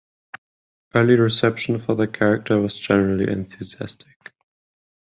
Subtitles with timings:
[0.95, 4.31] Early reception for the character was generally enthusiastic.